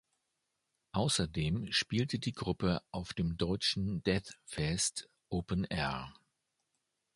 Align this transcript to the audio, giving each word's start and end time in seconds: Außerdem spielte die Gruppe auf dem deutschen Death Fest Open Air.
Außerdem 0.93 1.71
spielte 1.71 2.17
die 2.17 2.31
Gruppe 2.33 2.81
auf 2.89 3.13
dem 3.13 3.37
deutschen 3.37 4.01
Death 4.01 4.35
Fest 4.45 5.07
Open 5.29 5.63
Air. 5.63 6.11